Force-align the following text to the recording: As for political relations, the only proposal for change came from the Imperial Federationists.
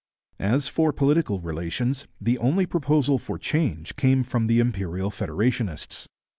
As 0.39 0.67
for 0.67 0.91
political 0.91 1.39
relations, 1.41 2.07
the 2.19 2.39
only 2.39 2.65
proposal 2.65 3.19
for 3.19 3.37
change 3.37 3.95
came 3.97 4.23
from 4.23 4.47
the 4.47 4.59
Imperial 4.59 5.11
Federationists. 5.11 6.07